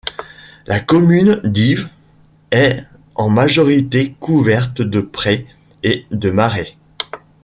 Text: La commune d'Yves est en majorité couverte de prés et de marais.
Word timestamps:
La 0.65 0.79
commune 0.79 1.39
d'Yves 1.43 1.87
est 2.49 2.83
en 3.13 3.29
majorité 3.29 4.15
couverte 4.19 4.81
de 4.81 4.99
prés 4.99 5.45
et 5.83 6.07
de 6.09 6.31
marais. 6.31 6.75